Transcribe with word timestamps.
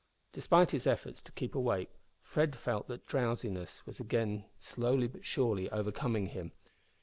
Despite 0.33 0.71
his 0.71 0.87
efforts 0.87 1.21
to 1.21 1.31
keep 1.31 1.53
awake, 1.53 1.91
Fred 2.23 2.55
felt 2.55 2.87
that 2.87 3.05
drowsiness 3.05 3.85
was 3.85 3.99
again 3.99 4.45
slowly, 4.59 5.07
but 5.07 5.23
surely, 5.23 5.69
overcoming 5.69 6.29
him. 6.29 6.53